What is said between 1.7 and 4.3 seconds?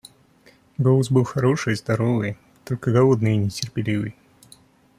здоровый, только голодный и нетерпеливый.